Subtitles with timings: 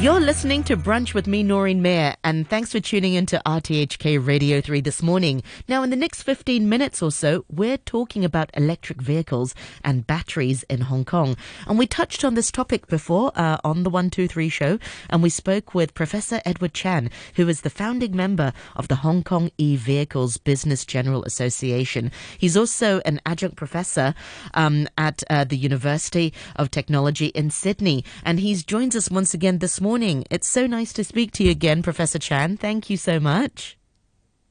[0.00, 4.60] You're listening to Brunch with me, Noreen Mir, and thanks for tuning into RTHK Radio
[4.60, 5.42] 3 this morning.
[5.66, 10.62] Now, in the next 15 minutes or so, we're talking about electric vehicles and batteries
[10.70, 11.36] in Hong Kong.
[11.66, 14.78] And we touched on this topic before uh, on the 123 show,
[15.10, 19.24] and we spoke with Professor Edward Chan, who is the founding member of the Hong
[19.24, 22.12] Kong e-Vehicles Business General Association.
[22.38, 24.14] He's also an adjunct professor
[24.54, 29.58] um, at uh, the University of Technology in Sydney, and he's joins us once again
[29.58, 30.22] this morning morning.
[30.28, 32.58] It's so nice to speak to you again, Professor Chan.
[32.58, 33.78] Thank you so much.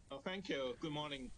[0.09, 0.73] Oh, thank you.
[0.79, 1.29] Good morning.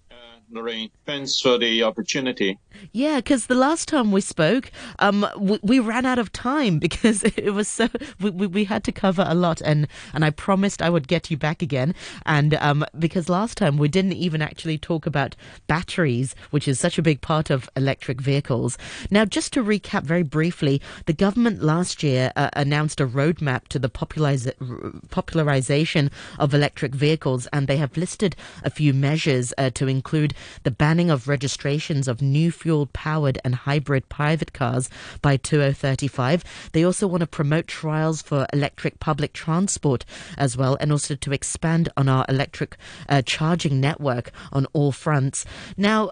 [0.51, 0.89] Lorraine.
[1.05, 2.57] Thanks for the opportunity.
[2.91, 7.23] Yeah, because the last time we spoke, um, we, we, ran out of time because
[7.23, 7.87] it was so
[8.19, 11.37] we, we, had to cover a lot, and and I promised I would get you
[11.37, 11.93] back again,
[12.25, 15.35] and um, because last time we didn't even actually talk about
[15.67, 18.77] batteries, which is such a big part of electric vehicles.
[19.11, 23.79] Now, just to recap very briefly, the government last year uh, announced a roadmap to
[23.79, 30.33] the popularization of electric vehicles, and they have listed a few measures uh, to include
[30.63, 34.89] the banning of registrations of new fuel powered and hybrid private cars
[35.21, 36.43] by 2035.
[36.73, 40.05] They also want to promote trials for electric public transport
[40.37, 45.45] as well, and also to expand on our electric uh, charging network on all fronts.
[45.77, 46.11] Now,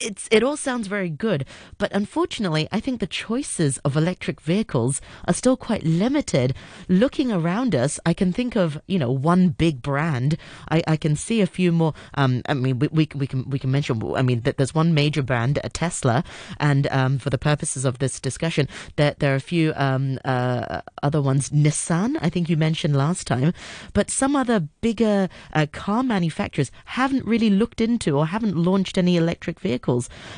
[0.00, 1.44] it's it all sounds very good,
[1.76, 6.54] but unfortunately, I think the choices of electric vehicles are still quite limited.
[6.88, 10.38] Looking around us, I can think of you know one big brand.
[10.70, 11.92] I, I can see a few more.
[12.14, 14.02] Um, I mean, we, we, we can we can mention.
[14.16, 16.24] I mean, that there's one major brand, a Tesla,
[16.58, 20.80] and um, for the purposes of this discussion, there there are a few um, uh,
[21.02, 21.50] other ones.
[21.50, 23.52] Nissan, I think you mentioned last time,
[23.92, 29.18] but some other bigger uh, car manufacturers haven't really looked into or haven't launched any
[29.18, 29.89] electric vehicles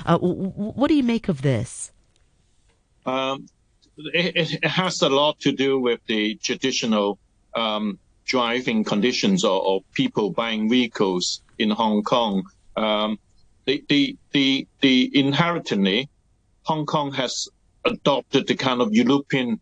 [0.06, 1.92] Uh, what do you make of this?
[3.04, 3.46] Um,
[3.96, 7.18] it, it, has a lot to do with the traditional
[7.54, 12.44] um, driving conditions or, people buying vehicles in Hong Kong.
[12.76, 13.18] Um,
[13.66, 16.08] the, the, the, the inherently,
[16.62, 17.48] Hong Kong has
[17.84, 19.60] adopted the kind of European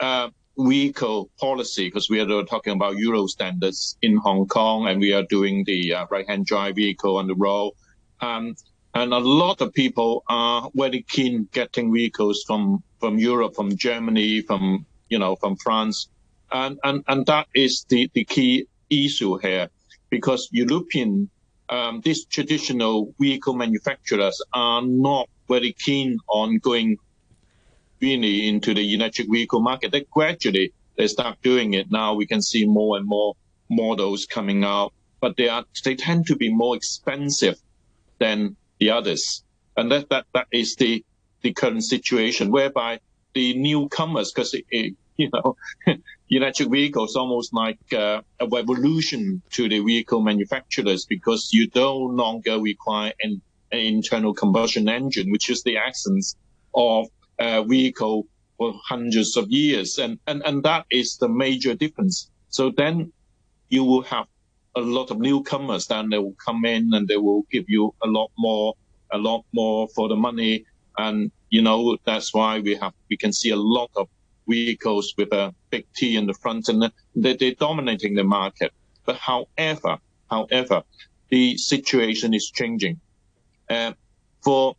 [0.00, 0.28] uh,
[0.58, 5.24] vehicle policy because we are talking about Euro standards in Hong Kong and we are
[5.24, 7.72] doing the uh, right-hand drive vehicle on the road.
[8.20, 8.54] Um,
[8.96, 14.40] and a lot of people are very keen getting vehicles from, from Europe, from Germany,
[14.40, 16.08] from, you know, from France.
[16.50, 19.68] And, and, and that is the, the key issue here
[20.08, 21.28] because European,
[21.68, 26.96] um, these traditional vehicle manufacturers are not very keen on going
[28.00, 29.92] really into the electric vehicle market.
[29.92, 32.14] They gradually, they start doing it now.
[32.14, 33.34] We can see more and more
[33.68, 37.58] models coming out, but they are, they tend to be more expensive
[38.18, 39.42] than the others.
[39.76, 41.04] And that, that, that is the,
[41.42, 43.00] the current situation whereby
[43.34, 45.56] the newcomers, because you know,
[46.30, 52.60] electric vehicles almost like uh, a revolution to the vehicle manufacturers because you no longer
[52.60, 53.40] require an,
[53.72, 56.36] an internal combustion engine, which is the essence
[56.74, 57.06] of
[57.38, 58.26] a vehicle
[58.56, 59.98] for hundreds of years.
[59.98, 62.30] And, and, and that is the major difference.
[62.48, 63.12] So then
[63.68, 64.26] you will have
[64.76, 68.06] a lot of newcomers, then they will come in and they will give you a
[68.06, 68.74] lot more,
[69.12, 70.64] a lot more for the money.
[70.98, 74.08] And, you know, that's why we have, we can see a lot of
[74.46, 78.72] vehicles with a big T in the front and they, they're dominating the market.
[79.06, 79.98] But however,
[80.30, 80.82] however,
[81.30, 83.00] the situation is changing.
[83.68, 83.92] Uh,
[84.44, 84.76] for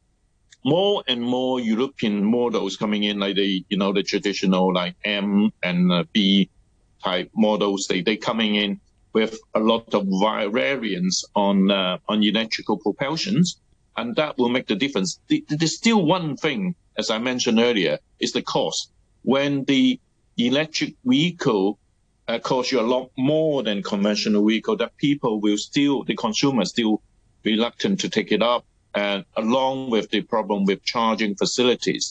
[0.64, 5.52] more and more European models coming in, like the, you know, the traditional like M
[5.64, 6.50] and uh, B
[7.04, 8.80] type models, they, they coming in
[9.18, 10.04] with a lot of
[10.54, 13.48] variance on uh, on electrical propulsions,
[13.98, 15.10] and that will make the difference.
[15.60, 17.96] There's still one thing, as I mentioned earlier,
[18.26, 18.82] is the cost.
[19.34, 20.00] When the
[20.50, 21.80] electric vehicle
[22.28, 26.64] uh, costs you a lot more than conventional vehicle, that people will still, the consumer
[26.66, 27.02] still
[27.44, 28.64] reluctant to take it up,
[28.94, 32.06] and along with the problem with charging facilities,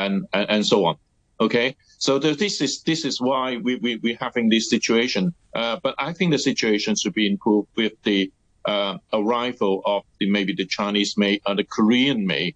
[0.00, 0.96] and and, and so on.
[1.38, 1.68] Okay,
[1.98, 5.34] so the, this is this is why we we we're having this situation.
[5.56, 8.30] Uh, but I think the situation should be improved with the
[8.66, 12.54] uh, arrival of the, maybe the Chinese made or the Korean made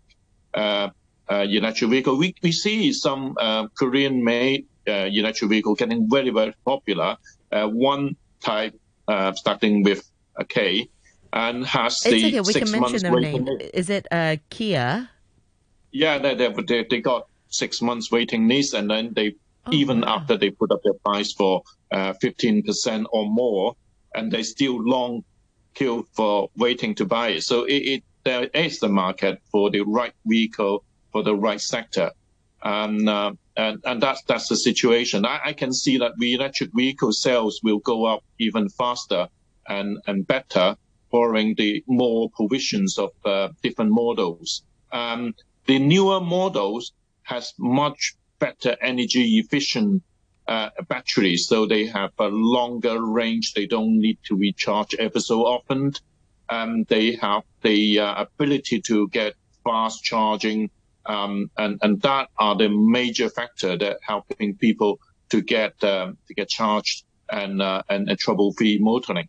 [0.53, 0.91] uh,
[1.31, 2.19] uh, electric vehicle.
[2.19, 7.17] We we see some uh, Korean made uh, electric vehicle getting very very popular.
[7.51, 10.03] Uh, one type uh, starting with
[10.37, 10.89] a K
[11.33, 12.41] and has it's the okay.
[12.41, 13.49] We six can mention their name.
[13.73, 15.09] Is it uh, Kia?
[15.93, 19.35] Yeah, they, they they got six months waiting list, and then they
[19.67, 20.17] oh, even wow.
[20.17, 21.63] after they put up their price for
[21.93, 23.75] uh, fifteen uh, percent or more,
[24.15, 25.25] and they still long
[25.75, 27.43] queue for waiting to buy it.
[27.43, 32.11] So it, it there is the market for the right vehicle for the right sector,
[32.63, 35.25] and uh, and, and that's that's the situation.
[35.25, 39.29] I, I can see that the electric vehicle sales will go up even faster
[39.69, 40.77] and and better
[41.11, 44.63] following the more provisions of uh, different models.
[44.93, 45.35] Um,
[45.67, 46.93] the newer models
[47.23, 50.03] has much better energy efficient
[50.47, 53.55] uh, batteries, so they have a longer range.
[53.55, 55.93] They don't need to recharge ever so often.
[56.49, 59.35] Um, they have the uh, ability to get
[59.65, 60.71] fast charging,
[61.07, 64.99] um, and and that are the major factor that helping people
[65.31, 69.29] to get um, to get charged and uh, and, and trouble free motoring.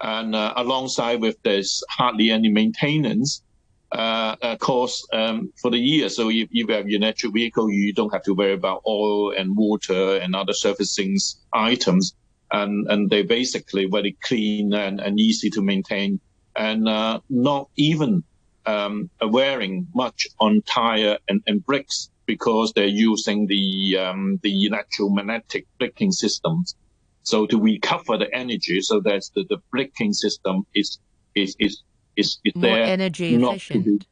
[0.00, 3.42] And uh, alongside with this, hardly any maintenance
[3.92, 6.08] uh, uh, cost um, for the year.
[6.08, 9.56] So if, you have your natural vehicle, you don't have to worry about oil and
[9.56, 11.16] water and other servicing
[11.52, 12.14] items.
[12.50, 16.20] And, and they're basically very clean and, and easy to maintain
[16.58, 18.24] and uh, not even
[18.66, 25.66] um, wearing much on tire and, and brakes because they're using the um, the electromagnetic
[25.78, 26.74] braking systems.
[27.22, 30.98] So to recover the energy, so that the, the braking system is
[31.34, 31.82] is is
[32.18, 34.06] is, is More there energy efficient.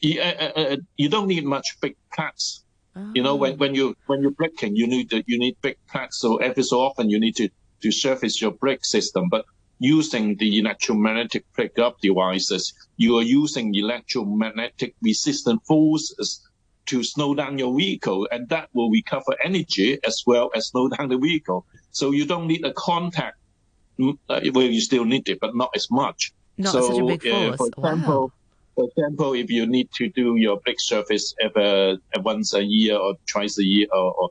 [0.00, 2.64] You, uh, uh, you don't need much big plates.
[3.14, 6.18] You know, when, when you when you're braking, you need you need big plates.
[6.20, 7.48] So every so often you need to
[7.82, 9.28] to surface your brake system.
[9.30, 9.44] But
[9.78, 16.40] using the electromagnetic pickup devices, you are using electromagnetic resistant forces
[16.86, 21.08] to slow down your vehicle, and that will recover energy as well as slow down
[21.08, 21.64] the vehicle.
[21.90, 23.36] So you don't need a contact.
[23.98, 26.32] mm, uh, Well, you still need it, but not as much.
[26.56, 27.56] Not so, such a big force.
[27.56, 28.32] for example, wow.
[28.74, 33.14] for example, if you need to do your brake service ever once a year or
[33.26, 34.30] twice a year or, or,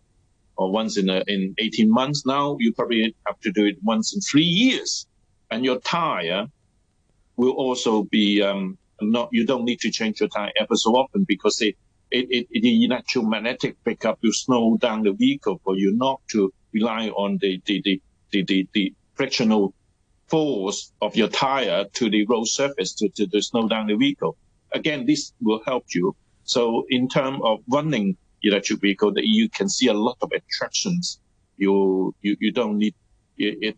[0.55, 4.15] or once in a, in 18 months now, you probably have to do it once
[4.15, 5.07] in three years.
[5.51, 6.47] And your tire
[7.35, 9.29] will also be um, not.
[9.31, 11.75] You don't need to change your tire ever so often because it,
[12.09, 17.09] it, it, the electromagnetic pickup will slow down the vehicle for you not to rely
[17.09, 19.73] on the the the the, the, the frictional
[20.27, 24.35] force of your tire to the road surface to, to, to slow down the vehicle.
[24.71, 26.15] Again, this will help you.
[26.45, 31.19] So in terms of running electric vehicle, that you can see a lot of attractions.
[31.57, 32.95] You you, you don't need
[33.37, 33.77] it, it.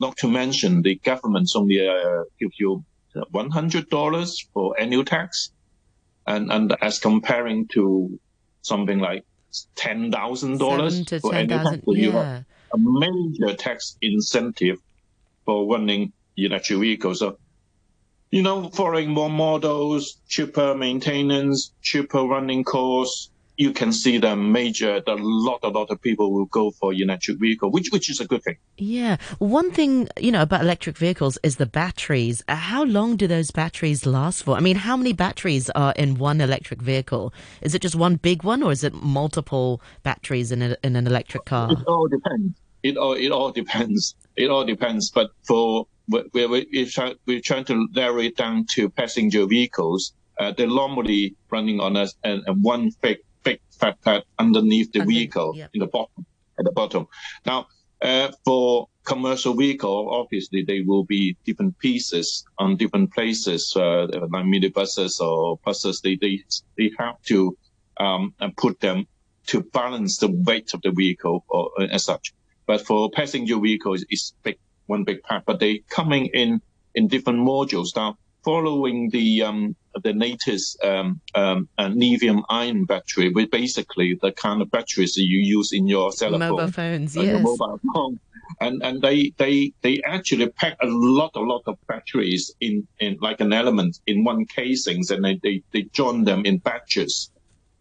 [0.00, 2.84] Not to mention the government's only uh, give you
[3.30, 5.50] one hundred dollars for annual tax,
[6.26, 8.18] and and as comparing to
[8.62, 9.24] something like
[9.74, 14.78] ten thousand dollars for ten annual tax, so you have a major tax incentive
[15.44, 17.20] for running electric vehicles.
[17.20, 17.38] So,
[18.30, 25.00] you know, following more models, cheaper maintenance, cheaper running costs, you can see the major,
[25.00, 28.26] the lot, a lot of people will go for electric vehicle, which which is a
[28.26, 28.56] good thing.
[28.76, 29.18] Yeah.
[29.38, 32.42] One thing, you know, about electric vehicles is the batteries.
[32.48, 34.56] Uh, How long do those batteries last for?
[34.56, 37.32] I mean, how many batteries are in one electric vehicle?
[37.62, 41.06] Is it just one big one or is it multiple batteries in, a, in an
[41.06, 41.70] electric car?
[41.70, 42.58] It all depends.
[42.82, 44.16] It all it all depends.
[44.36, 45.10] It all depends.
[45.10, 50.14] But for we're we're, we're, try, we're trying to narrow it down to passenger vehicles.
[50.38, 55.04] Uh, they're normally running on a, a, a one big big fat pad underneath the
[55.04, 55.68] vehicle yeah.
[55.74, 56.26] in the bottom
[56.58, 57.06] at the bottom.
[57.46, 57.66] Now,
[58.02, 64.44] uh, for commercial vehicle, obviously they will be different pieces on different places, uh, like
[64.44, 66.00] minibuses or buses.
[66.00, 66.42] They they
[66.76, 67.56] they have to
[67.98, 69.06] um, put them
[69.46, 72.32] to balance the weight of the vehicle or uh, as such.
[72.66, 76.60] But for passenger vehicles, it's big, one big pack, but they coming in
[76.94, 77.94] in different modules.
[77.96, 84.32] Now, following the um, the latest um, um, uh, lithium ion battery, which basically the
[84.32, 87.44] kind of batteries that you use in your cell phone, Mobile phones, uh, your yes.
[87.44, 88.20] mobile phone.
[88.60, 93.16] And and they they they actually pack a lot a lot of batteries in in
[93.20, 97.30] like an element in one casings, and they they, they join them in batches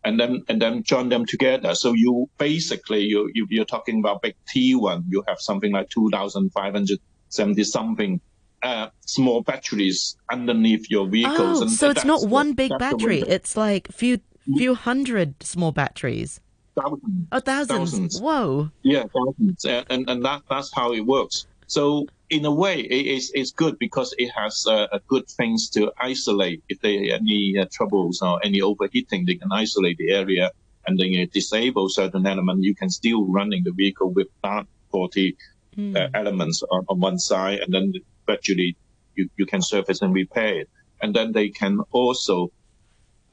[0.03, 1.75] and then and then join them together.
[1.75, 5.05] So you basically you, you you're talking about big T one.
[5.09, 8.21] You have something like two thousand five hundred seventy something
[8.61, 11.59] uh, small batteries underneath your vehicles.
[11.59, 13.21] Oh, and so it's not one big battery.
[13.21, 14.19] It's like few
[14.57, 16.39] few hundred small batteries.
[16.75, 17.27] Thousands.
[17.31, 17.91] Oh, thousands.
[17.91, 18.21] Thousands.
[18.21, 18.71] Whoa.
[18.81, 21.45] Yeah, thousands, and and, and that that's how it works.
[21.67, 25.91] So in a way, it is it's good because it has uh, good things to
[25.99, 26.63] isolate.
[26.69, 30.51] If there are any uh, troubles or any overheating, they can isolate the area
[30.85, 32.63] and then you disable certain element.
[32.63, 35.37] You can still running the vehicle with that faulty
[35.75, 35.95] Hmm.
[35.95, 37.93] uh, elements on, on one side, and then
[38.25, 38.75] gradually
[39.15, 40.69] you, you can service and repair it.
[41.01, 42.51] And then they can also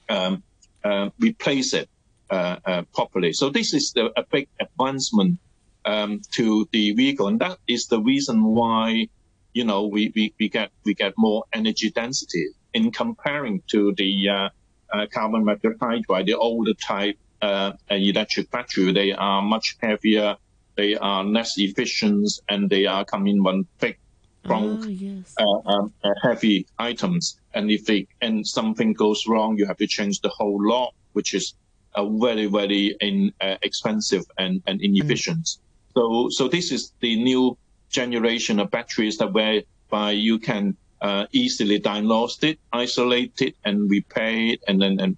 [0.09, 0.42] um,
[0.83, 1.88] uh, replace it
[2.30, 3.33] uh, uh, properly.
[3.33, 5.38] So this is the, a big advancement
[5.84, 9.08] um, to the vehicle, and that is the reason why
[9.52, 14.28] you know we, we, we get we get more energy density in comparing to the
[14.28, 14.49] uh,
[14.92, 18.92] uh, carbon monoxide, the older type uh, electric battery.
[18.92, 20.37] They are much heavier,
[20.76, 23.99] they are less efficient, and they are coming one big
[24.44, 25.34] trunk, oh, yes.
[25.38, 27.38] uh, um, uh, heavy items.
[27.54, 31.34] And if they and something goes wrong, you have to change the whole lot, which
[31.34, 31.54] is
[31.94, 35.44] uh, very very in, uh, expensive and, and inefficient.
[35.44, 35.58] Mm.
[36.00, 37.59] So so this is the new
[37.90, 44.35] generation of batteries that whereby you can uh, easily diagnose it, isolate it, and repair
[44.52, 45.16] it, and then and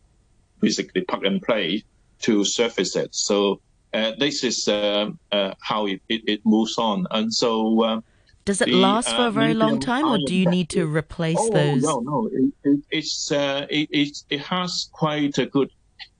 [0.60, 1.84] basically plug and play
[2.22, 3.14] to surface it.
[3.14, 3.60] So
[3.94, 7.06] uh, this is uh, uh, how it, it, it, moves on.
[7.12, 7.82] And so.
[7.82, 8.00] Uh,
[8.44, 11.38] Does it the, last for a very long time, or do you need to replace
[11.38, 11.82] oh, those?
[11.82, 12.28] No, no.
[12.64, 15.70] It, it's it, it, it has quite a good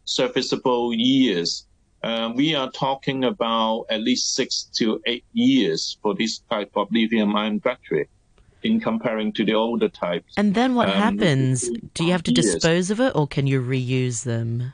[0.05, 1.67] serviceable years.
[2.03, 6.89] Uh, we are talking about at least six to eight years for this type of
[6.91, 8.09] lithium-ion battery
[8.63, 10.35] in comparing to the older types.
[10.37, 11.69] And then what um, happens?
[11.95, 12.55] Do you have to years.
[12.55, 14.73] dispose of it, or can you reuse them?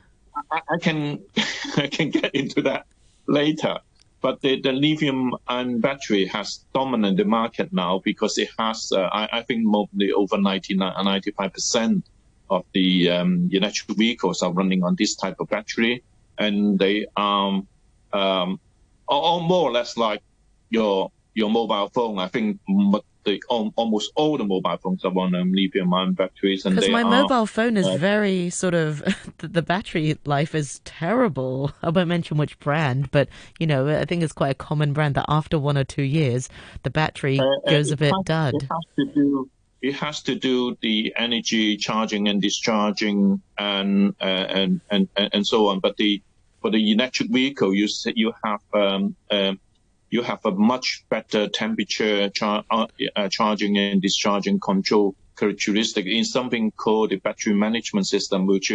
[0.50, 1.20] I, I can
[1.76, 2.86] I can get into that
[3.26, 3.78] later.
[4.20, 9.28] But the, the lithium-ion battery has dominated the market now because it has, uh, I,
[9.32, 12.02] I, think, mostly over 99, 95%
[12.50, 16.02] of the um, electric vehicles are running on this type of battery,
[16.38, 17.62] and they are
[18.12, 18.60] um,
[19.06, 20.22] all more or less like
[20.70, 22.18] your your mobile phone.
[22.18, 22.60] I think
[23.24, 27.10] the almost all the mobile phones are on um, lithium-ion batteries, and because my are,
[27.10, 29.02] mobile phone is uh, very sort of
[29.38, 31.72] the, battery life is terrible.
[31.82, 33.28] I won't mention which brand, but
[33.58, 36.48] you know I think it's quite a common brand that after one or two years
[36.82, 38.54] the battery uh, goes a bit has, dud.
[38.54, 44.24] It has to do it has to do the energy charging and discharging and uh,
[44.24, 45.80] and, and and so on.
[45.80, 46.22] But the
[46.60, 49.60] for the electric vehicle, you you have um, um,
[50.10, 52.86] you have a much better temperature char- uh,
[53.16, 58.72] uh, charging and discharging control characteristic in something called the battery management system, which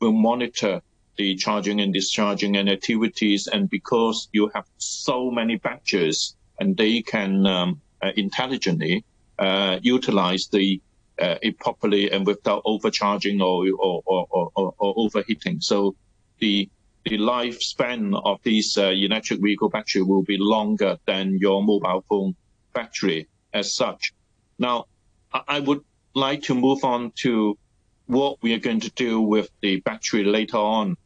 [0.00, 0.82] will monitor
[1.16, 3.46] the charging and discharging and activities.
[3.46, 9.04] And because you have so many batches and they can um, uh, intelligently
[9.38, 10.80] uh, utilize the
[11.20, 15.60] uh, it properly and without overcharging or or, or, or, or overheating.
[15.60, 15.94] So
[16.38, 16.68] the
[17.04, 22.34] the lifespan of these uh, electric vehicle battery will be longer than your mobile phone
[22.72, 24.12] battery as such.
[24.58, 24.86] Now,
[25.32, 25.82] I would
[26.14, 27.58] like to move on to
[28.06, 30.96] what we are going to do with the battery later on.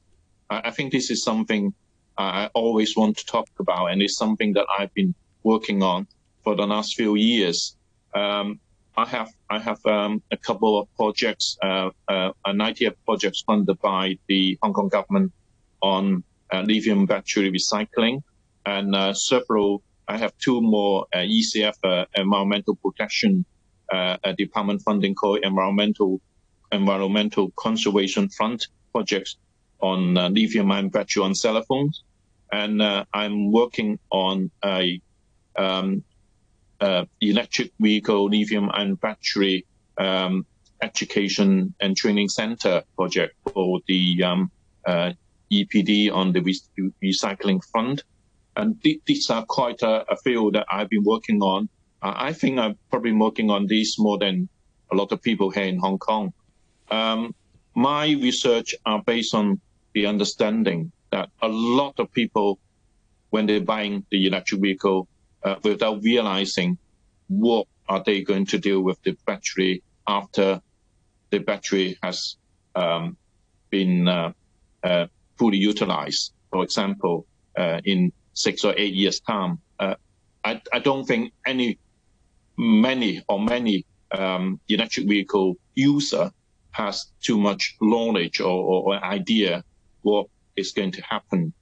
[0.50, 1.72] I think this is something
[2.18, 6.06] I always want to talk about, and it's something that I've been working on
[6.42, 7.76] for the last few years.
[8.14, 8.60] Um,
[8.96, 13.78] I have I have um, a couple of projects, uh, uh, an ITF projects funded
[13.80, 15.32] by the Hong Kong government
[15.86, 18.22] on uh, lithium battery recycling,
[18.64, 19.82] and uh, several.
[20.08, 23.44] I have two more uh, ECF environmental protection
[24.38, 26.20] department funding called environmental
[26.72, 29.36] environmental conservation fund projects
[29.80, 32.04] on lithium-ion battery on cell phones,
[32.52, 35.00] and I'm working on a
[35.56, 36.04] um,
[36.80, 39.66] uh, electric vehicle lithium-ion battery
[39.98, 40.46] um,
[40.82, 44.50] education and training center project for the um,
[44.86, 45.12] uh,
[45.50, 48.02] EPD on the re- recycling fund.
[48.56, 51.68] And th- these are quite a, a, field that I've been working on.
[52.02, 54.48] Uh, I think I'm probably been working on these more than
[54.90, 56.32] a lot of people here in Hong Kong.
[56.90, 57.34] Um,
[57.74, 59.60] my research are based on
[59.92, 62.58] the understanding that a lot of people,
[63.30, 65.08] when they're buying the electric vehicle,
[65.42, 66.78] uh, without realizing
[67.28, 70.60] what are they going to do with the battery after
[71.30, 72.36] the battery has
[72.74, 73.16] um,
[73.70, 74.32] been uh,
[74.82, 75.06] uh,
[75.38, 76.32] fully utilized.
[76.50, 77.26] For example,
[77.56, 79.94] uh, in six or eight years' time, uh,
[80.44, 81.78] I, I, don't think any,
[82.56, 86.30] many or many um, electric vehicle user
[86.70, 89.64] has too much knowledge or, or, or idea
[90.02, 90.26] what
[90.56, 91.52] is going to happen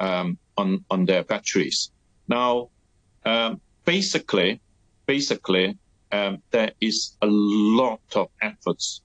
[0.00, 1.90] um, on on their batteries.
[2.28, 2.70] Now,
[3.24, 4.60] um, basically,
[5.06, 5.78] basically,
[6.12, 9.02] um, there is a lot of efforts,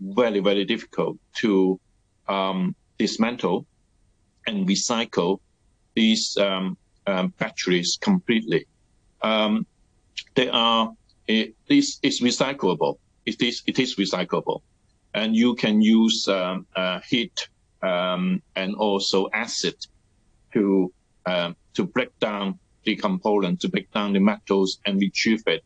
[0.00, 1.78] very very difficult to
[2.28, 3.66] um, dismantle
[4.46, 5.40] and recycle
[5.94, 8.66] these um, um, batteries completely.
[9.22, 9.66] Um,
[10.34, 10.92] they are
[11.26, 12.98] it, this is recyclable.
[13.26, 14.62] It is it is recyclable,
[15.14, 17.48] and you can use um, uh, heat
[17.82, 19.76] um, and also acid
[20.52, 20.92] to
[21.26, 25.62] um, to break down the component, to break down the metals and retrieve it.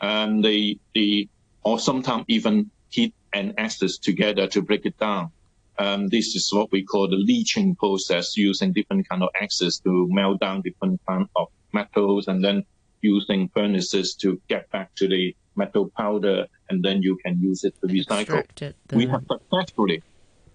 [0.00, 1.28] And the the
[1.62, 5.30] or sometimes even heat and acids together to break it down.
[5.78, 10.08] Um, this is what we call the leaching process, using different kind of acids to
[10.10, 12.64] melt down different kind of metals, and then
[13.02, 17.74] using furnaces to get back to the metal powder, and then you can use it
[17.80, 18.44] to recycle.
[18.60, 20.02] It, we have successfully,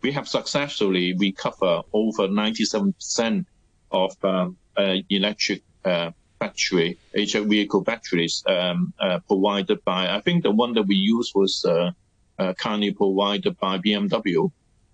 [0.01, 3.45] we have successfully recovered over 97%
[3.91, 10.43] of um, uh, electric uh, battery, electric vehicle batteries um, uh, provided by, I think
[10.43, 11.91] the one that we used was uh,
[12.39, 14.51] uh, currently provided by BMW.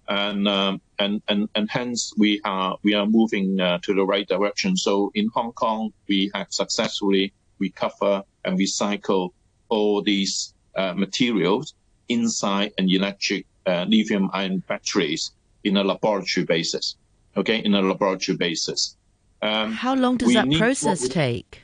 [0.10, 4.28] And, um, and, and, and hence we are, we are moving uh, to the right
[4.28, 4.78] direction.
[4.78, 9.32] So in Hong Kong, we have successfully recovered and recycle
[9.70, 11.74] all these uh, materials
[12.08, 15.32] inside an electric uh, lithium ion batteries
[15.64, 16.96] in a laboratory basis.
[17.36, 18.96] Okay, in a laboratory basis.
[19.42, 21.64] Um, How long does that process we, take?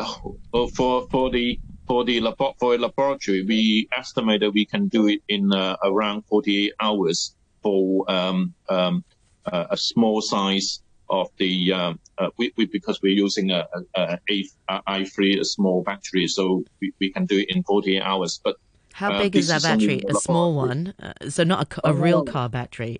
[0.00, 0.36] Oh,
[0.74, 5.08] for for the for the labo- for a laboratory, we estimate that we can do
[5.08, 9.02] it in uh, around 48 hours for um, um,
[9.46, 13.66] uh, a small size of the um, uh, we, we, because we're using a,
[13.96, 18.02] a, a, a i3 a small battery, so we, we can do it in 48
[18.02, 18.38] hours.
[18.44, 18.56] But
[18.92, 20.02] how uh, big is that battery?
[20.06, 22.98] A small one, uh, so not a, a real car battery.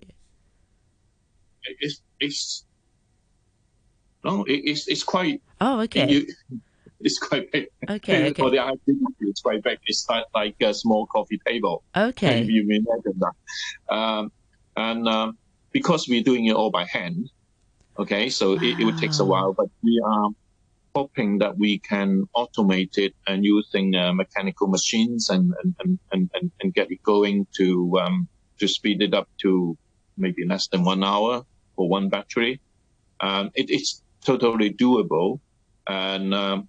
[1.79, 2.65] It's it's
[4.23, 5.41] no, it, it's it's quite.
[5.61, 6.09] Oh, okay.
[6.09, 6.25] You,
[7.01, 7.67] it's quite big.
[7.89, 8.41] Okay, okay.
[8.41, 8.77] For the i3,
[9.21, 9.79] it's quite big.
[9.85, 11.83] It's like, like a small coffee table.
[11.95, 12.43] Okay.
[12.43, 13.93] You may imagine that.
[13.95, 14.31] Um,
[14.75, 15.37] and um,
[15.71, 17.29] because we're doing it all by hand,
[17.97, 18.61] okay, so wow.
[18.61, 20.29] it, it would take a while, but we are
[20.95, 26.51] hoping that we can automate it and using uh, mechanical machines and, and, and, and,
[26.61, 28.27] and get it going to, um,
[28.57, 29.77] to speed it up to
[30.17, 32.59] maybe less than one hour for one battery.
[33.21, 35.39] Um, it, it's totally doable.
[35.87, 36.67] And, um,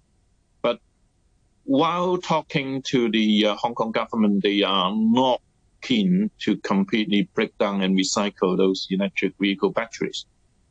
[1.65, 5.41] while talking to the uh, Hong Kong government, they are not
[5.81, 10.25] keen to completely break down and recycle those electric vehicle batteries.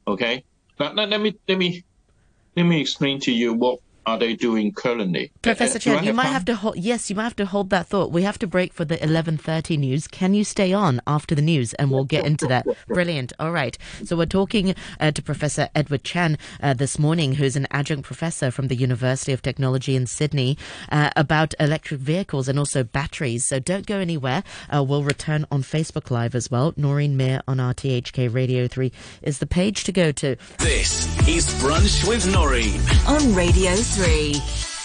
[0.07, 0.45] Okay.
[0.79, 1.85] Now, let me, let me
[2.57, 5.31] let me explain to you what are they doing currently?
[5.43, 7.87] Professor uh, Chen, you might have to hold, yes, you might have to hold that
[7.87, 8.11] thought.
[8.11, 10.09] We have to break for the 11:30 news.
[10.09, 12.67] Can you stay on after the news and we'll get into that?
[12.89, 13.33] Brilliant.
[13.39, 13.77] All right.
[14.05, 18.51] So we're talking uh, to Professor Edward Chan uh, this morning, who's an adjunct professor
[18.51, 20.57] from the University of Technology in Sydney,
[20.91, 23.45] uh, about electric vehicles and also batteries.
[23.45, 24.43] So don't go anywhere.
[24.75, 26.73] Uh, we'll return on Facebook Live as well.
[26.77, 28.91] Noreen Mir on RTHK Radio 3
[29.23, 30.37] is the page to go to.
[30.59, 34.80] This is Brunch with Noreen on Radio 3 three.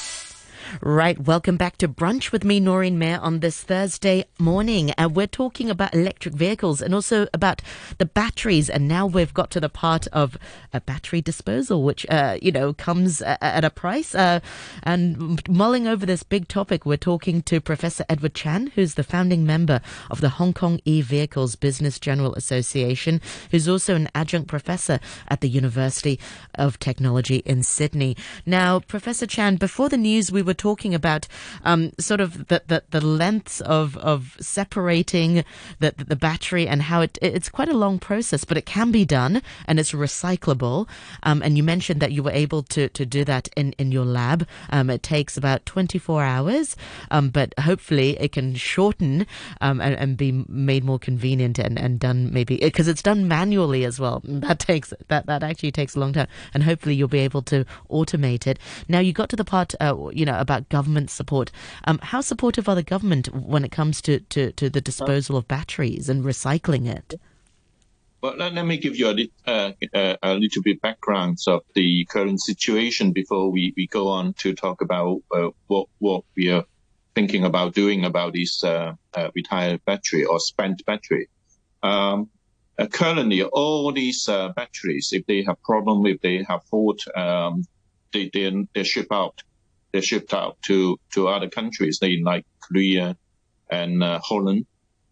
[0.82, 4.92] Right, welcome back to Brunch with me, Noreen Mir, on this Thursday morning.
[4.98, 7.62] Uh, we're talking about electric vehicles and also about
[7.98, 8.70] the batteries.
[8.70, 10.38] And now we've got to the part of
[10.74, 14.14] a battery disposal, which, uh, you know, comes at a price.
[14.14, 14.42] Uh,
[14.84, 19.46] and mulling over this big topic, we're talking to Professor Edward Chan, who's the founding
[19.46, 19.80] member
[20.12, 25.50] of the Hong Kong e-Vehicles Business General Association, who's also an adjunct professor at the
[25.50, 26.20] University
[26.56, 28.18] of Technology in Sydney.
[28.46, 31.28] Now, Professor Chan, before the news, we were talking about
[31.64, 35.46] um, sort of the, the, the lengths of, of separating
[35.80, 39.06] the, the battery and how it it's quite a long process, but it can be
[39.06, 40.88] done and it's recyclable.
[41.24, 44.06] Um, and you mentioned that you were able to, to do that in, in your
[44.06, 44.48] lab.
[44.72, 46.76] Um, it takes about 24 hours,
[47.12, 49.28] um, but hopefully it can shorten
[49.62, 53.86] um, and, and be made more convenient and, and done maybe because it's done manually
[53.86, 54.22] as well.
[54.26, 57.66] That takes that that actually takes a long time, and hopefully you'll be able to
[57.90, 58.60] automate it.
[58.88, 61.52] Now you got to the part, uh, you know, about government support.
[61.86, 65.48] Um, how supportive are the government when it comes to, to, to the disposal of
[65.48, 67.20] batteries and recycling it?
[68.26, 72.06] Well, let, let me give you a, uh, uh, a little bit background of the
[72.06, 76.66] current situation before we, we go on to talk about uh, what what we are
[77.14, 81.30] thinking about doing about this uh, uh, retired battery or spent battery.
[81.84, 82.32] Um,
[82.80, 87.64] uh, currently, all these batteries, if they have problem, if they have fault, um,
[88.12, 89.44] they they they ship out
[89.96, 93.16] they're shipped out to, to other countries, they like Korea
[93.72, 94.66] and uh, Holland,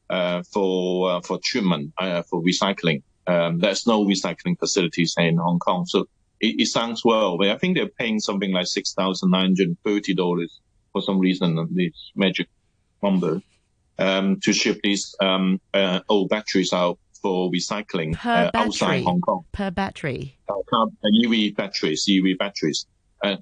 [0.10, 3.02] uh, for, uh, for treatment, uh, for recycling.
[3.26, 5.86] Um, there's no recycling facilities in Hong Kong.
[5.86, 6.02] So
[6.42, 10.48] it, it sounds well, but I think they're paying something like $6,930
[10.92, 12.50] for some reason, this magic
[13.02, 13.42] number,
[13.98, 19.46] um, to ship these, um, uh, old batteries out for recycling uh, outside Hong Kong.
[19.54, 20.38] Per battery?
[20.50, 20.88] Uh,
[21.24, 22.86] EV batteries, EV batteries.
[23.24, 23.38] Uh,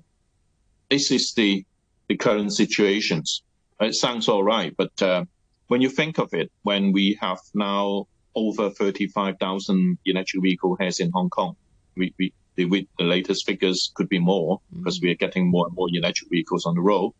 [0.91, 1.65] this is the
[2.09, 3.41] the current situations.
[3.79, 5.25] It sounds all right, but uh,
[5.67, 11.09] when you think of it, when we have now over 35,000 electric vehicle heads in
[11.11, 11.55] Hong Kong,
[11.95, 12.65] we, we the,
[12.99, 14.79] the latest figures could be more mm-hmm.
[14.79, 17.13] because we are getting more and more electric vehicles on the road.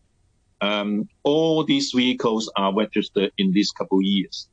[0.60, 4.50] Um, all these vehicles are registered in these couple of years,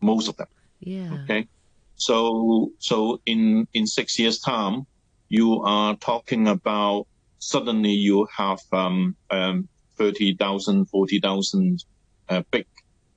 [0.00, 0.46] most of them.
[0.80, 1.18] Yeah.
[1.24, 1.48] Okay.
[1.96, 4.86] So, so in, in six years time,
[5.28, 11.84] you are talking about suddenly you have um, um, 30,000, 40,000
[12.28, 12.66] uh, big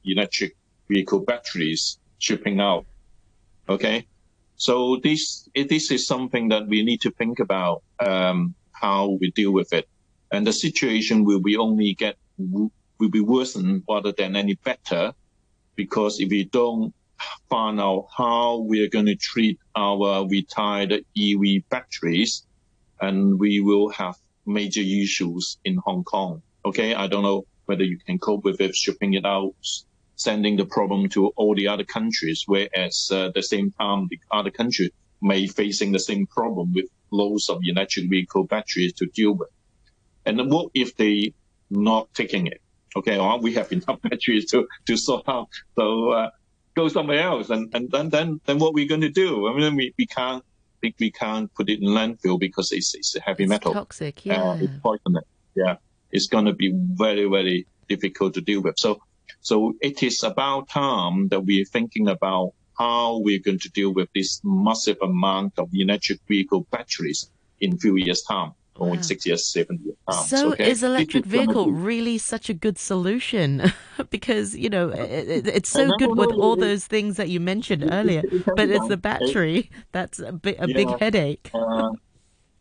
[0.06, 0.56] electric
[0.90, 2.86] vehicle batteries shipping out.
[3.70, 4.08] Okay,
[4.56, 9.52] so this this is something that we need to think about um, how we deal
[9.52, 9.88] with it,
[10.32, 15.14] and the situation will be only get will be worsened rather than any better,
[15.76, 16.94] because if we don't
[17.50, 22.46] find out how we are going to treat our retired EV batteries,
[23.02, 26.42] and we will have major issues in Hong Kong.
[26.64, 29.54] Okay, I don't know whether you can cope with it, shipping it out,
[30.16, 34.20] sending the problem to all the other countries, whereas uh, at the same time the
[34.32, 39.34] other countries may facing the same problem with loads of electric vehicle batteries to deal
[39.34, 39.50] with.
[40.26, 41.34] And what if they
[41.70, 42.62] not taking it?
[42.96, 45.50] Okay, well, we have enough batteries to, to sort out.
[45.76, 46.30] So uh,
[46.76, 49.48] go somewhere else, and, and then then then what we're going to do?
[49.48, 50.44] I mean, we, we can't
[51.00, 54.44] we can't put it in landfill because it's it's a heavy it's metal, toxic, yeah,
[54.44, 55.76] uh, it's poisonous, yeah.
[56.12, 58.76] It's going to be very very difficult to deal with.
[58.78, 59.02] So
[59.42, 64.10] so it is about time that we're thinking about how we're going to deal with
[64.14, 68.54] this massive amount of electric vehicle batteries in few years time
[68.90, 69.02] wow.
[69.02, 69.98] six years, seven years.
[70.10, 70.70] Pounds, so okay?
[70.70, 73.72] is electric vehicle really such a good solution?
[74.10, 78.24] because, you know, it, it's so good with all those things that you mentioned earlier,
[78.56, 81.50] but it's the battery that's a, bit, a yeah, big headache.
[81.54, 81.92] Uh,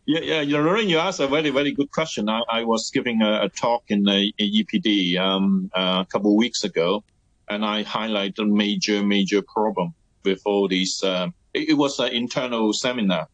[0.06, 2.28] yeah, yeah, you're Lorraine, you asked a very, very good question.
[2.28, 6.37] I, I was giving a, a talk in the EPD um, uh, a couple of
[6.37, 7.04] weeks ago,
[7.48, 11.02] and I highlighted a major, major problem with all these.
[11.02, 13.28] Uh, it, it, was an internal seminar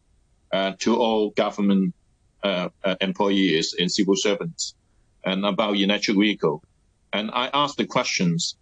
[0.51, 1.95] uh, to all government
[2.47, 4.73] uh, uh, employees in civil servants
[5.25, 6.63] and about electric vehicle.
[7.11, 8.55] And I asked the questions,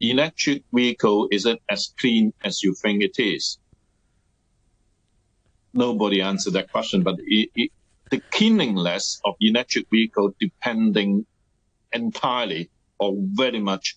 [0.00, 3.58] electric vehicle, is it as clean as you think it is?
[5.74, 7.70] Nobody answered that question, but it, it,
[8.10, 11.26] the cleanliness of electric vehicle depending
[11.92, 13.96] entirely or very much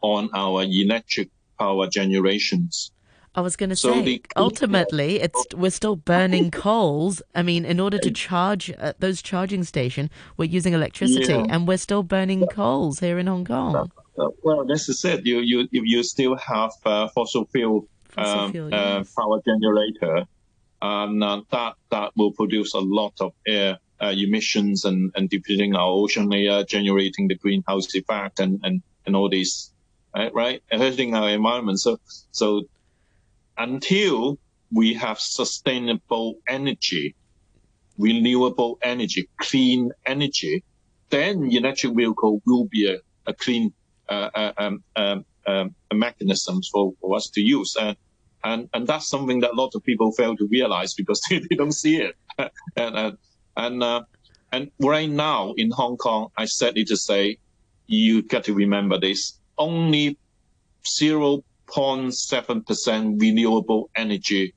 [0.00, 2.90] on our electric power generations.
[3.36, 7.20] I was going to so say, the, ultimately, it's we're still burning coals.
[7.34, 11.46] I mean, in order to charge uh, those charging station, we're using electricity, yeah.
[11.48, 13.90] and we're still burning coals here in Hong Kong.
[14.16, 15.26] Uh, well, that's it.
[15.26, 19.12] You you you still have uh, fossil fuel, fossil um, fuel uh, yes.
[19.14, 20.26] power generator,
[20.80, 25.88] um, that that will produce a lot of air uh, emissions and and depleting our
[25.88, 29.72] ozone layer, generating the greenhouse effect, and and and all these,
[30.14, 30.32] right?
[30.32, 30.62] right?
[30.70, 31.80] Hurting our environment.
[31.80, 31.98] So
[32.30, 32.62] so
[33.58, 34.38] until
[34.72, 37.14] we have sustainable energy,
[37.98, 40.64] renewable energy, clean energy,
[41.10, 43.72] then electric vehicle will be a, a clean
[44.08, 47.76] uh, uh, um, um, um, mechanism for, for us to use.
[47.76, 47.94] Uh,
[48.42, 51.56] and, and that's something that a lot of people fail to realize because they, they
[51.56, 52.16] don't see it.
[52.76, 53.12] and uh,
[53.56, 54.02] and, uh,
[54.52, 57.38] and right now in Hong Kong, I said it to say,
[57.86, 60.18] you got to remember this, only
[60.86, 64.54] 0 0.7% renewable energy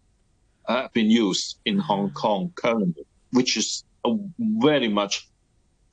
[0.68, 3.86] have uh, been used in Hong Kong currently, which is
[4.40, 5.30] very much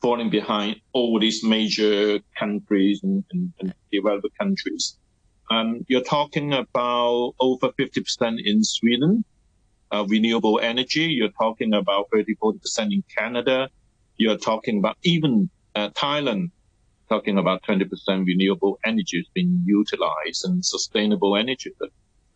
[0.02, 4.98] falling behind all these major countries and, and, and developed countries.
[5.50, 9.24] Um, you're talking about over 50% in Sweden,
[9.92, 11.04] uh, renewable energy.
[11.04, 13.68] You're talking about 30, 40% in Canada.
[14.16, 16.50] You're talking about even uh, Thailand
[17.08, 17.90] talking about 20%
[18.26, 21.70] renewable energy is being utilized and sustainable energy.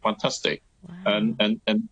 [0.03, 0.63] Fantastic.
[0.87, 0.95] Wow.
[1.07, 1.89] And, and, and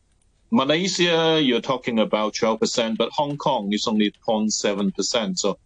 [0.51, 5.39] Malaysia, you're talking about 12%, but Hong Kong is only 0.7%.
[5.39, 5.59] So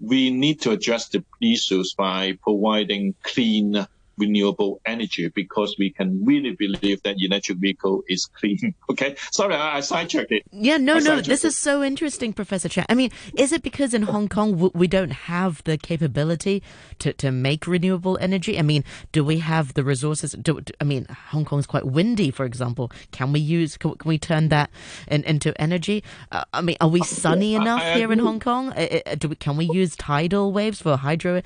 [0.00, 6.54] we need to address the issues by providing clean renewable energy because we can really
[6.58, 8.74] believe that electric vehicle is clean.
[8.90, 9.16] Okay.
[9.32, 10.42] Sorry, I, I sidetracked it.
[10.50, 11.48] Yeah, no, I no, this it.
[11.48, 12.86] is so interesting, Professor Chan.
[12.88, 16.62] I mean, is it because in Hong Kong we don't have the capability
[17.00, 18.58] to, to make renewable energy?
[18.58, 20.32] I mean, do we have the resources?
[20.32, 22.90] Do, I mean, Hong Kong is quite windy, for example.
[23.10, 24.70] Can we use, can, can we turn that
[25.08, 26.02] in, into energy?
[26.30, 28.72] Uh, I mean, are we sunny enough I, here in Hong Kong?
[28.72, 31.42] Uh, uh, do we, can we use tidal waves for hydro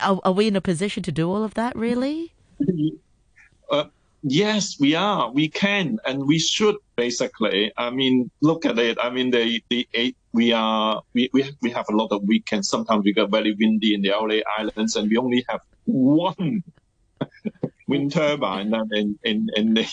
[0.00, 2.32] are, are we in a position to do all of that, really?
[3.70, 3.84] Uh,
[4.22, 5.30] yes, we are.
[5.30, 7.70] We can, and we should basically.
[7.76, 8.96] I mean, look at it.
[8.98, 12.70] I mean, the the eight, we are we, we we have a lot of weekends.
[12.70, 16.64] Sometimes we get very windy in the Lamma Islands, and we only have one
[17.88, 19.86] wind turbine in in in the.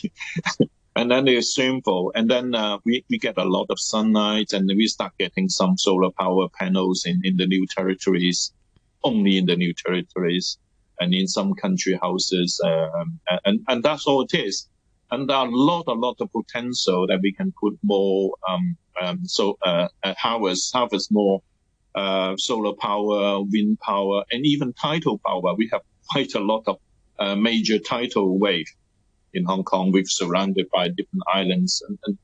[0.95, 2.13] and then it's simple.
[2.15, 5.77] And then uh, we, we get a lot of sunlight and we start getting some
[5.77, 8.53] solar power panels in, in the new territories
[9.05, 10.57] only in the new territories
[10.99, 12.59] and in some country houses.
[12.65, 14.67] Um, and, and that's all it is.
[15.11, 18.75] And there are a lot, a lot of potential that we can put more, um,
[19.01, 21.41] um, so, uh, uh, harvest, harvest more,
[21.93, 25.53] uh, solar power, wind power, and even tidal power.
[25.55, 26.77] We have quite a lot of,
[27.19, 28.67] uh, major tidal wave
[29.33, 29.91] in Hong Kong.
[29.91, 32.17] We're surrounded by different islands, and and,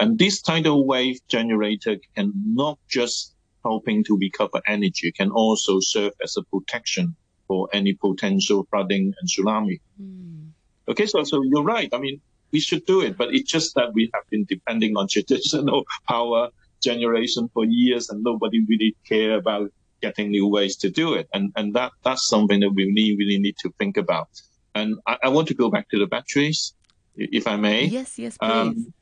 [0.00, 3.33] and this tidal wave generator can not just
[3.64, 7.16] helping to recover energy, can also serve as a protection
[7.48, 9.80] for any potential flooding and tsunami.
[10.00, 10.50] Mm.
[10.88, 11.88] Okay, so so you're right.
[11.92, 12.20] I mean,
[12.52, 16.48] we should do it, but it's just that we have been depending on traditional power
[16.82, 19.70] generation for years, and nobody really care about
[20.02, 21.28] getting new ways to do it.
[21.32, 24.28] And and that that's something that we really really need to think about.
[24.74, 26.74] And I, I want to go back to the batteries,
[27.16, 27.84] if I may.
[27.84, 28.50] Yes, yes, please.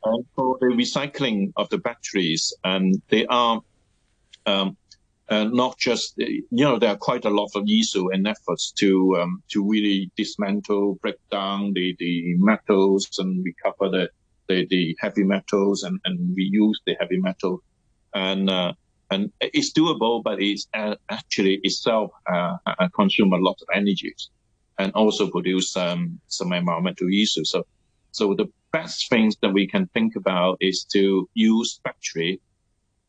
[0.04, 3.60] Um, for the recycling of the batteries, and they are
[4.46, 4.76] um,
[5.28, 9.16] uh, not just you know there are quite a lot of issue and efforts to
[9.20, 14.08] um, to really dismantle, break down the the metals and recover the
[14.48, 17.62] the, the heavy metals and, and reuse the heavy metal,
[18.14, 18.72] and uh,
[19.10, 24.14] and it's doable, but it's uh, actually itself uh, uh, consume a lot of energy,
[24.78, 27.50] and also produce um, some environmental issues.
[27.50, 27.64] So
[28.10, 32.40] so the best things that we can think about is to use battery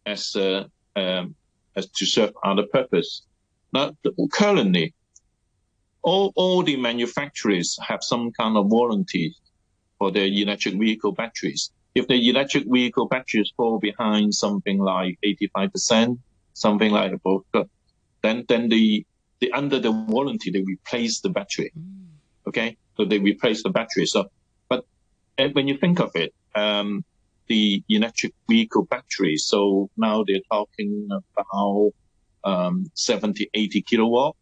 [0.06, 1.36] as a um,
[1.76, 3.24] as to serve other purpose.
[3.74, 3.96] Now,
[4.32, 4.94] currently,
[6.04, 9.36] all, all the manufacturers have some kind of warranty
[9.98, 11.72] for their electric vehicle batteries.
[11.96, 16.18] If the electric vehicle batteries fall behind something like 85%,
[16.54, 17.70] something like that,
[18.22, 19.06] then, then the,
[19.40, 21.72] the, under the warranty, they replace the battery.
[21.78, 22.08] Mm.
[22.48, 22.78] Okay.
[22.98, 24.06] So they replace the battery.
[24.06, 24.30] So,
[24.70, 24.86] but
[25.38, 27.04] when you think of it, um,
[27.48, 29.46] the electric vehicle batteries.
[29.46, 31.92] So now they're talking about
[32.44, 34.36] um, 70, 80 kilowatt.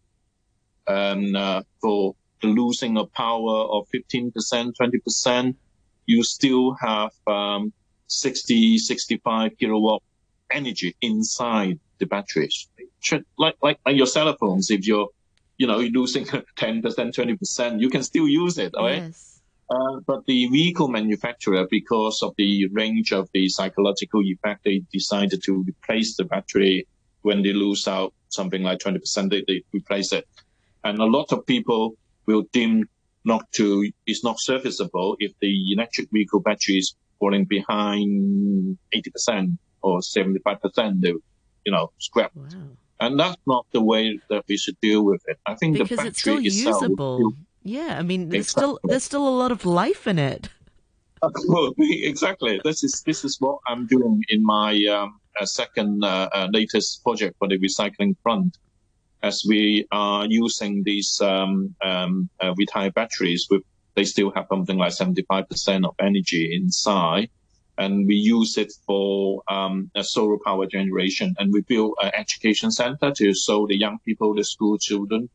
[0.87, 5.55] And uh, for the losing of power of 15%, 20%,
[6.07, 7.71] you still have um,
[8.07, 10.01] 60, 65 kilowatt
[10.51, 12.67] energy inside the batteries.
[13.37, 15.09] Like, like, like your cell phones, if you're,
[15.57, 16.43] you know, you're losing 10%,
[16.83, 19.03] 20%, you can still use it, right?
[19.03, 19.30] Yes.
[19.71, 25.41] Uh, but the vehicle manufacturer, because of the range of the psychological effect, they decided
[25.43, 26.85] to replace the battery
[27.21, 30.27] when they lose out something like 20%, they, they replace it.
[30.83, 32.83] And a lot of people will deem
[33.23, 39.99] not to, it's not serviceable if the electric vehicle battery is falling behind 80% or
[39.99, 41.13] 75%, they,
[41.65, 42.35] you know, scrap.
[42.35, 42.47] Wow.
[42.99, 45.39] And that's not the way that we should deal with it.
[45.45, 47.33] I think because the battery it's still itself usable.
[47.63, 48.61] Yeah, I mean, there's exactly.
[48.61, 50.49] still there's still a lot of life in it.
[51.47, 52.59] Well, exactly.
[52.63, 57.03] This is this is what I'm doing in my um, uh, second uh, uh, latest
[57.03, 58.57] project for the recycling front.
[59.23, 63.61] As we are using these um, um, uh, retired batteries, with
[63.95, 67.29] they still have something like 75% of energy inside,
[67.77, 71.35] and we use it for um, solar power generation.
[71.37, 75.29] And we build an education center to show the young people, the school children,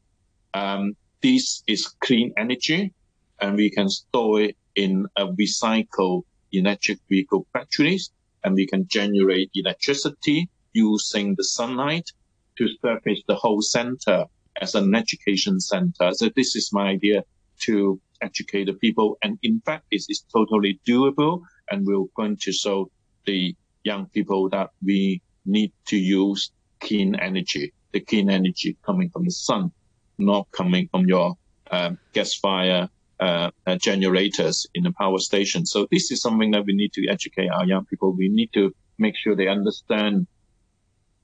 [0.55, 2.93] um, this is clean energy
[3.41, 8.11] and we can store it in a recycled electric vehicle batteries
[8.45, 12.11] and we can generate electricity using the sunlight
[12.57, 14.25] to surface the whole center
[14.61, 16.13] as an education center.
[16.13, 17.25] So this is my idea
[17.61, 19.19] to educate the people.
[19.23, 21.43] And in fact, it is totally doable.
[21.71, 22.91] And we're going to show
[23.27, 26.51] the young people that we need to use
[26.81, 29.73] clean energy, the clean energy coming from the sun
[30.19, 31.37] not coming from your
[31.71, 32.89] um, gas fire
[33.21, 35.65] uh, uh, generators in the power station.
[35.67, 38.13] So this is something that we need to educate our young people.
[38.13, 40.27] We need to make sure they understand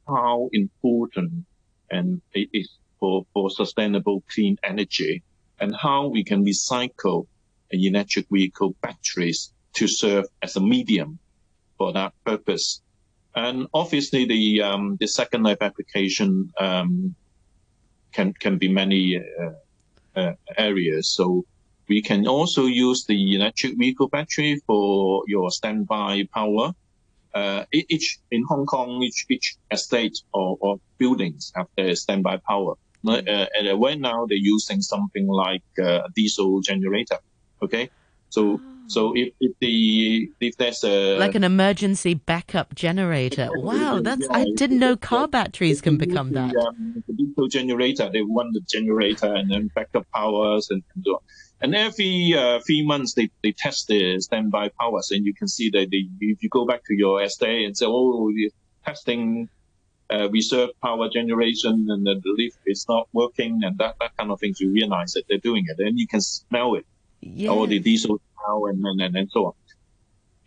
[0.07, 1.45] how important
[1.91, 5.23] and it is for, for sustainable clean energy
[5.61, 7.27] and how we can recycle
[7.71, 11.19] electric vehicle batteries to serve as a medium
[11.79, 12.83] for that purpose.
[13.35, 17.15] And obviously the, um, the second life application, um,
[18.13, 21.09] can can be many uh, uh, areas.
[21.09, 21.45] So
[21.89, 26.73] we can also use the electric vehicle battery for your standby power.
[27.35, 32.75] Uh, each in Hong Kong, each each estate or, or buildings have their standby power.
[33.07, 37.19] Uh, and right now they're using something like a diesel generator.
[37.63, 37.91] Okay,
[38.29, 44.23] so so if, if the if there's a like an emergency backup generator, wow, that's
[44.23, 46.57] yeah, I didn't know car batteries can become the, that.
[46.57, 51.15] Um, the diesel generator, they run the generator and then backup powers and, and so
[51.15, 51.21] on.
[51.61, 55.71] And every uh, three months they, they test the standby powers, and you can see
[55.71, 58.51] that they, if you go back to your estate and say, oh, we're
[58.85, 59.49] testing
[60.13, 64.41] uh, reserve power generation and the lift is not working and that, that kind of
[64.41, 66.85] things, you realize that they're doing it, and you can smell it.
[67.21, 67.49] Yes.
[67.49, 69.53] All the diesel and, and, and so on.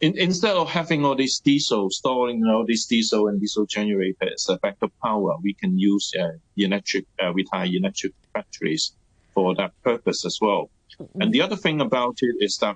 [0.02, 4.58] In, instead of having all these diesel, storing all these diesel and diesel generators as
[4.62, 8.92] backup power, we can use uh, electric, uh, retired electric batteries
[9.34, 10.70] for that purpose as well.
[11.00, 11.22] Mm-hmm.
[11.22, 12.76] And the other thing about it is that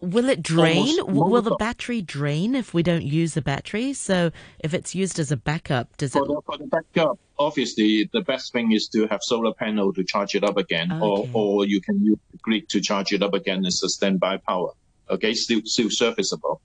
[0.00, 0.96] Will it drain?
[1.06, 3.94] Will the battery drain if we don't use the battery?
[3.94, 6.18] So if it's used as a backup, does it?
[6.18, 10.04] For the, for the backup, obviously, the best thing is to have solar panel to
[10.04, 11.30] charge it up again, or, Okay.
[11.34, 14.72] or you can use the grid to charge it up again as a standby power.
[15.10, 16.60] Okay, still still serviceable.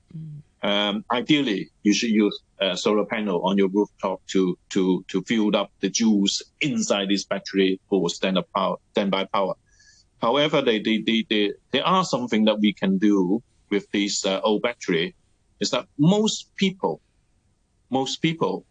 [0.62, 5.55] Um, ideally, you should use a solar panel on your rooftop to to to fill
[5.55, 9.55] up the juice inside this battery for standard power, standby power.
[10.21, 14.41] However, they, they, they, they, there are something that we can do with this uh,
[14.43, 15.15] old battery
[15.62, 16.99] is that most people,
[17.89, 18.65] most people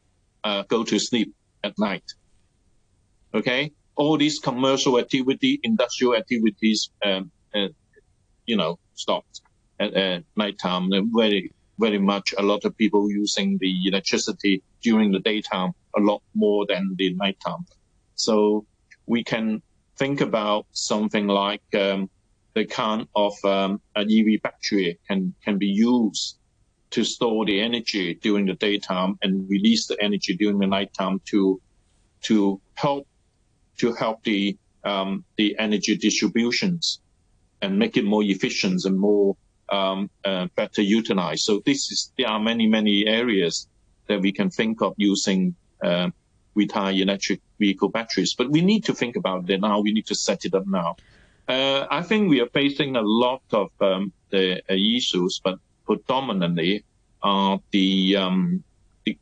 [0.44, 1.34] uh, go to sleep
[1.64, 2.04] at night.
[3.34, 7.68] Okay, all these commercial activity, industrial activities, um, uh,
[8.46, 9.42] you know, stopped
[9.80, 10.90] at, at nighttime.
[11.14, 16.22] Very, very much a lot of people using the electricity during the daytime a lot
[16.34, 17.66] more than the nighttime.
[18.14, 18.66] So
[19.06, 19.62] we can
[19.96, 22.08] think about something like um,
[22.54, 26.37] the kind of um, an EV battery can can be used
[26.90, 31.60] to store the energy during the daytime and release the energy during the nighttime to
[32.22, 33.06] to help
[33.78, 37.00] to help the um, the energy distributions
[37.60, 39.36] and make it more efficient and more
[39.70, 41.42] um, uh, better utilized.
[41.44, 43.68] So this is there are many many areas
[44.06, 46.10] that we can think of using uh,
[46.54, 49.80] retired electric vehicle batteries, but we need to think about it now.
[49.80, 50.96] We need to set it up now.
[51.46, 56.84] Uh, I think we are facing a lot of um, the uh, issues, but predominantly
[57.22, 58.62] are the, um,
[59.04, 59.18] the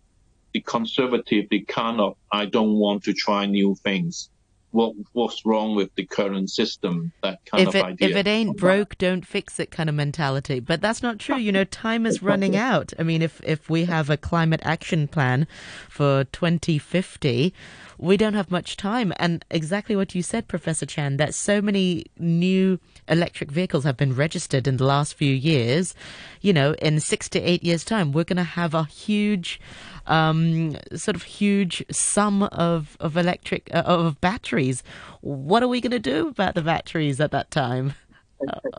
[0.53, 4.31] the conservative, the kind of I don't want to try new things.
[4.73, 7.13] What what's wrong with the current system?
[7.23, 8.09] That kind if of it idea.
[8.09, 10.61] if it ain't broke, don't fix it kind of mentality.
[10.61, 11.37] But that's not true.
[11.37, 12.93] You know, time is running out.
[12.99, 15.47] I mean, if if we have a climate action plan
[15.89, 17.55] for 2050,
[17.99, 19.13] we don't have much time.
[19.17, 22.79] And exactly what you said, Professor Chan, that so many new
[23.09, 25.95] electric vehicles have been registered in the last few years.
[26.41, 29.61] You know, in six to eight years' time, we're going to have a huge
[30.07, 34.83] um, sort of huge sum of of electric uh, of batteries.
[35.21, 37.95] What are we going to do about the batteries at that time?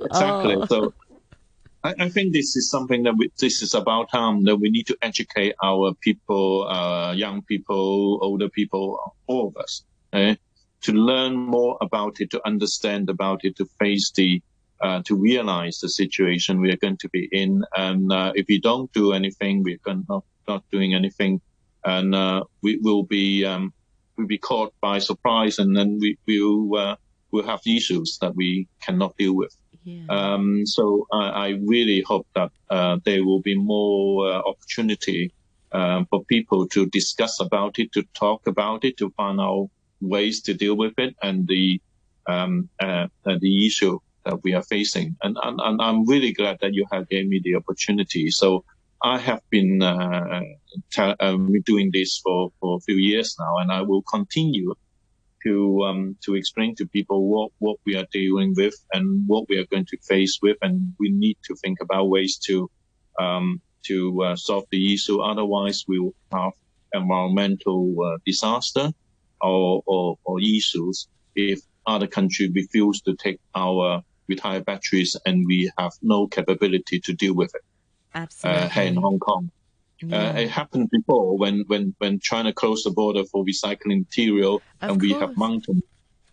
[0.02, 0.56] exactly.
[0.56, 0.66] Oh.
[0.66, 0.94] So
[1.88, 4.88] I, I think this is something that we, this is about time that we need
[4.88, 10.36] to educate our people, uh, young people, older people, all of us, eh,
[10.82, 14.42] to learn more about it, to understand about it, to face the,
[14.82, 17.64] uh, to realize the situation we are going to be in.
[17.78, 21.42] And uh, if we don't do anything, we're not not doing anything,
[21.84, 23.74] and uh, we will be um,
[24.16, 26.96] we'll be caught by surprise, and then we will uh,
[27.32, 29.54] will have issues that we cannot deal with.
[29.88, 30.06] Yeah.
[30.10, 35.32] Um, so I, I really hope that uh, there will be more uh, opportunity
[35.72, 39.70] um, for people to discuss about it, to talk about it, to find out
[40.02, 41.82] ways to deal with it, and the
[42.28, 45.16] um, uh, uh, the issue that we are facing.
[45.24, 48.30] And, and, and I'm really glad that you have gave me the opportunity.
[48.30, 48.66] So
[49.02, 50.42] I have been uh,
[51.22, 54.76] um, doing this for, for a few years now, and I will continue
[55.48, 59.58] to um, to explain to people what, what we are dealing with and what we
[59.58, 62.70] are going to face with, and we need to think about ways to
[63.20, 65.22] um, to uh, solve the issue.
[65.22, 66.54] Otherwise, we will have
[66.94, 68.92] environmental uh, disaster
[69.42, 75.72] or, or or issues if other country refuse to take our retired batteries and we
[75.78, 77.62] have no capability to deal with it
[78.14, 78.62] Absolutely.
[78.62, 79.50] uh, here in Hong Kong.
[80.02, 80.30] Yeah.
[80.30, 84.92] Uh, it happened before when, when, when China closed the border for recycling material Of
[84.92, 85.84] and we have mountains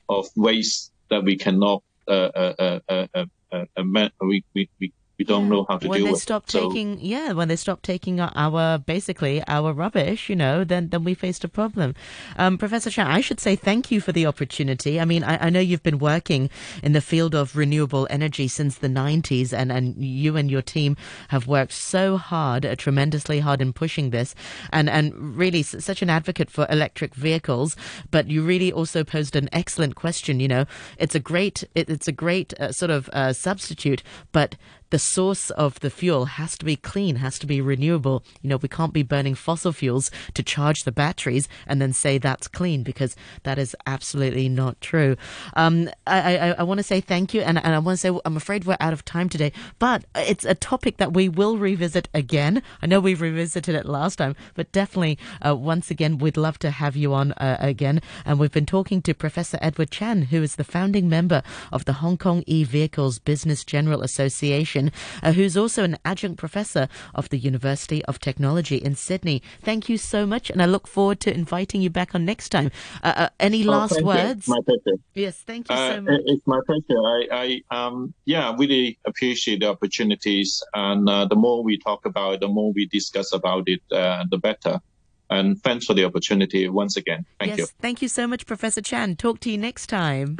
[0.08, 4.92] of waste that we cannot, uh, uh, uh, uh, uh, uh, uh, we, we, we,
[5.24, 5.48] we don't Yeah.
[5.56, 6.20] know how to when deal they with.
[6.20, 10.64] stop So- taking yeah when they stop taking our- our basically our rubbish you know
[10.64, 11.94] then then we faced a problem
[12.36, 15.50] um, professor chan i should say thank you for the opportunity i mean I, I
[15.50, 16.50] know you've been working
[16.82, 20.96] in the field of renewable energy since the 90s and and you and your team
[21.28, 24.34] have worked so hard uh, tremendously hard in pushing this
[24.72, 25.04] and and
[25.36, 27.76] really s- such an advocate for electric vehicles
[28.10, 30.64] but you really also posed an excellent question you know
[30.98, 34.56] it's a great it, it's a great uh, sort of uh, substitute but
[34.90, 38.22] the source of the fuel has to be clean, has to be renewable.
[38.42, 42.18] You know, we can't be burning fossil fuels to charge the batteries and then say
[42.18, 45.16] that's clean because that is absolutely not true.
[45.54, 48.18] Um, I, I, I want to say thank you, and, and I want to say
[48.24, 52.08] I'm afraid we're out of time today, but it's a topic that we will revisit
[52.14, 52.62] again.
[52.82, 56.70] I know we revisited it last time, but definitely uh, once again, we'd love to
[56.70, 58.00] have you on uh, again.
[58.24, 61.94] And we've been talking to Professor Edward Chan, who is the founding member of the
[61.94, 64.73] Hong Kong e Vehicles Business General Association.
[64.74, 69.42] Education, uh, who's also an adjunct professor of the University of Technology in Sydney.
[69.62, 72.70] Thank you so much, and I look forward to inviting you back on next time.
[73.02, 74.48] Uh, uh any oh, last words?
[74.48, 74.54] You.
[74.54, 74.98] My pleasure.
[75.14, 76.20] Yes, thank you so uh, much.
[76.26, 77.00] It's my pleasure.
[77.16, 82.34] I, I um, yeah, really appreciate the opportunities, and uh, the more we talk about
[82.34, 84.80] it, the more we discuss about it, the better.
[85.30, 87.24] And thanks for the opportunity once again.
[87.40, 87.66] Thank yes, you.
[87.80, 89.16] Thank you so much, Professor Chan.
[89.16, 90.36] Talk to you next time.